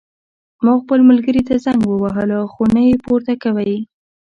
[0.63, 3.73] ما خپل ملګري ته زنګ ووهلو خو نه یې پورته کوی